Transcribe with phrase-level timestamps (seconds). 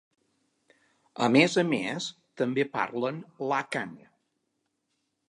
[1.25, 2.07] A més a més,
[2.43, 3.21] també parlen
[3.53, 3.93] l'àkan.